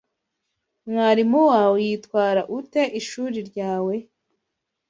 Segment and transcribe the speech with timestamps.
[0.89, 3.95] mwarimu wawe yitwara ute ishuri ryawe